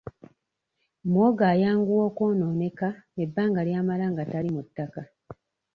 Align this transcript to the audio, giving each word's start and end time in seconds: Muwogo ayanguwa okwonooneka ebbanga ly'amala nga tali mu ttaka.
Muwogo 1.09 1.43
ayanguwa 1.53 2.03
okwonooneka 2.09 2.89
ebbanga 3.23 3.61
ly'amala 3.67 4.05
nga 4.11 4.23
tali 4.31 4.49
mu 4.55 4.61
ttaka. 4.67 5.01